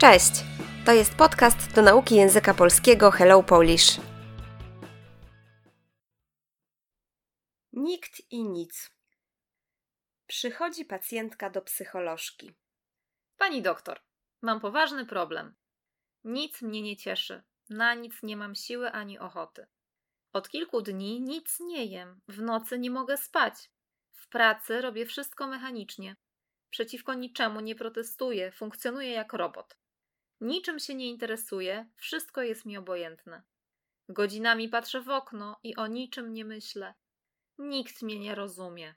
Cześć! 0.00 0.32
To 0.86 0.92
jest 0.92 1.14
podcast 1.14 1.74
do 1.74 1.82
nauki 1.82 2.14
języka 2.14 2.54
polskiego 2.54 3.10
Hello 3.10 3.42
Polish. 3.42 4.00
Nikt 7.72 8.20
i 8.30 8.44
nic. 8.44 8.90
Przychodzi 10.26 10.84
pacjentka 10.84 11.50
do 11.50 11.62
psycholożki. 11.62 12.52
Pani 13.38 13.62
doktor, 13.62 14.00
mam 14.42 14.60
poważny 14.60 15.06
problem. 15.06 15.54
Nic 16.24 16.62
mnie 16.62 16.82
nie 16.82 16.96
cieszy. 16.96 17.42
Na 17.68 17.94
nic 17.94 18.22
nie 18.22 18.36
mam 18.36 18.54
siły 18.54 18.92
ani 18.92 19.18
ochoty. 19.18 19.66
Od 20.32 20.48
kilku 20.48 20.82
dni 20.82 21.20
nic 21.20 21.60
nie 21.60 21.84
jem. 21.84 22.20
W 22.28 22.42
nocy 22.42 22.78
nie 22.78 22.90
mogę 22.90 23.16
spać. 23.16 23.54
W 24.12 24.28
pracy 24.28 24.80
robię 24.80 25.06
wszystko 25.06 25.46
mechanicznie. 25.46 26.16
Przeciwko 26.70 27.14
niczemu 27.14 27.60
nie 27.60 27.74
protestuję, 27.74 28.52
funkcjonuję 28.52 29.10
jak 29.10 29.32
robot. 29.32 29.80
Niczym 30.40 30.78
się 30.78 30.94
nie 30.94 31.08
interesuję, 31.08 31.88
wszystko 31.96 32.42
jest 32.42 32.64
mi 32.64 32.78
obojętne. 32.78 33.42
Godzinami 34.08 34.68
patrzę 34.68 35.00
w 35.00 35.08
okno 35.08 35.60
i 35.62 35.76
o 35.76 35.86
niczym 35.86 36.32
nie 36.32 36.44
myślę. 36.44 36.94
Nikt 37.58 38.02
mnie 38.02 38.18
nie 38.18 38.34
rozumie. 38.34 38.94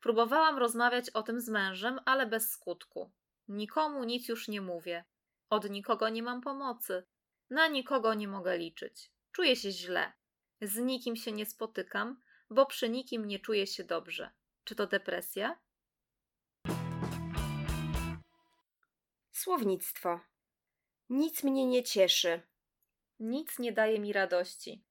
Próbowałam 0.00 0.58
rozmawiać 0.58 1.10
o 1.10 1.22
tym 1.22 1.40
z 1.40 1.48
mężem, 1.48 2.00
ale 2.04 2.26
bez 2.26 2.50
skutku. 2.50 3.10
Nikomu 3.48 4.04
nic 4.04 4.28
już 4.28 4.48
nie 4.48 4.60
mówię. 4.60 5.04
Od 5.50 5.70
nikogo 5.70 6.08
nie 6.08 6.22
mam 6.22 6.40
pomocy. 6.40 7.06
Na 7.50 7.68
nikogo 7.68 8.14
nie 8.14 8.28
mogę 8.28 8.58
liczyć. 8.58 9.10
Czuję 9.32 9.56
się 9.56 9.70
źle. 9.70 10.12
Z 10.60 10.76
nikim 10.76 11.16
się 11.16 11.32
nie 11.32 11.46
spotykam, 11.46 12.20
bo 12.50 12.66
przy 12.66 12.88
nikim 12.88 13.24
nie 13.24 13.38
czuję 13.38 13.66
się 13.66 13.84
dobrze. 13.84 14.30
Czy 14.64 14.74
to 14.74 14.86
depresja? 14.86 15.58
Słownictwo. 19.32 20.20
Nic 21.10 21.44
mnie 21.44 21.66
nie 21.66 21.82
cieszy. 21.82 22.42
Nic 23.20 23.58
nie 23.58 23.72
daje 23.72 24.00
mi 24.00 24.12
radości. 24.12 24.84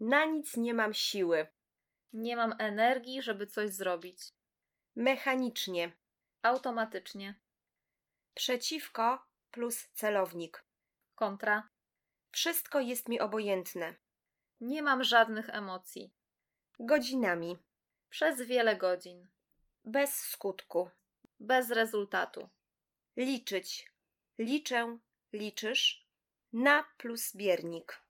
Na 0.00 0.24
nic 0.24 0.56
nie 0.56 0.74
mam 0.74 0.94
siły. 0.94 1.46
Nie 2.12 2.36
mam 2.36 2.54
energii, 2.58 3.22
żeby 3.22 3.46
coś 3.46 3.70
zrobić. 3.70 4.22
Mechanicznie. 4.96 5.92
Automatycznie. 6.42 7.40
Przeciwko 8.34 9.26
plus 9.50 9.88
celownik. 9.92 10.64
Kontra. 11.14 11.68
Wszystko 12.30 12.80
jest 12.80 13.08
mi 13.08 13.20
obojętne. 13.20 13.94
Nie 14.60 14.82
mam 14.82 15.04
żadnych 15.04 15.48
emocji. 15.48 16.14
Godzinami. 16.78 17.58
Przez 18.08 18.42
wiele 18.42 18.76
godzin. 18.76 19.28
Bez 19.84 20.16
skutku. 20.16 20.90
Bez 21.40 21.70
rezultatu. 21.70 22.48
Liczyć. 23.16 23.92
Liczę, 24.38 24.98
liczysz. 25.32 26.06
Na 26.52 26.84
plus 26.98 27.36
biernik. 27.36 28.02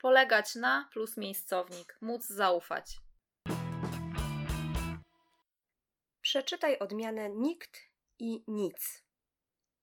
Polegać 0.00 0.54
na 0.54 0.88
plus 0.92 1.16
miejscownik. 1.16 1.98
Móc 2.00 2.26
zaufać. 2.26 3.00
Przeczytaj 6.20 6.78
odmianę 6.78 7.30
nikt 7.30 7.80
i 8.18 8.44
nic. 8.48 9.04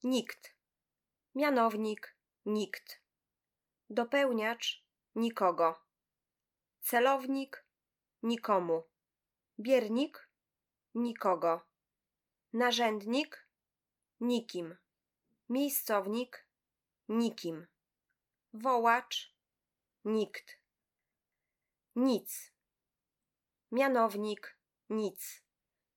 Nikt. 0.04 0.56
Mianownik 1.36 2.18
nikt. 2.46 3.02
Dopełniacz 3.90 4.86
nikogo. 5.16 5.84
Celownik 6.82 7.66
nikomu. 8.24 8.84
Biernik 9.60 10.30
nikogo. 10.96 11.62
Narzędnik 12.54 13.48
nikim. 14.20 14.76
Miejscownik 15.50 16.45
nikim. 17.10 17.68
Wołacz 18.54 19.36
nikt. 20.06 20.60
Nic. 21.96 22.52
Mianownik 23.72 24.58
nic. 24.90 25.44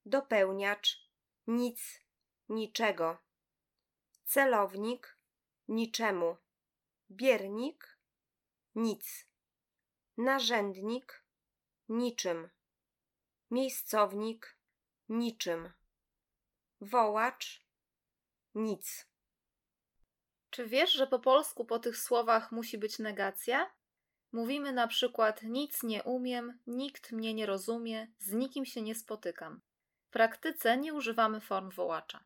Dopełniacz 0.07 1.11
nic, 1.47 2.01
niczego. 2.49 3.19
Celownik 4.25 5.19
niczemu. 5.69 6.37
Biernik 7.11 7.99
nic. 8.75 9.27
Narzędnik 10.17 11.25
niczym. 11.89 12.51
Miejscownik 13.51 14.59
niczym. 15.09 15.73
Wołacz 16.81 17.65
nic. 18.55 19.07
Czy 20.59 20.67
wiesz, 20.67 20.93
że 20.93 21.07
po 21.07 21.19
polsku 21.19 21.65
po 21.65 21.79
tych 21.79 21.99
słowach 21.99 22.53
musi 22.53 22.79
być 22.79 22.99
negacja? 22.99 23.71
Mówimy 24.33 24.73
na 24.73 24.87
przykład 24.89 25.43
nic 25.43 25.83
nie 25.83 26.03
umiem, 26.03 26.59
nikt 26.67 27.13
mnie 27.13 27.35
nie 27.35 27.47
rozumie, 27.47 28.09
z 28.19 28.33
nikim 28.33 28.65
się 28.65 28.83
nie 28.83 28.95
spotykam. 28.95 29.61
W 30.09 30.11
praktyce 30.11 30.77
nie 30.77 30.95
używamy 30.95 31.41
form 31.41 31.71
wołacza. 31.71 32.25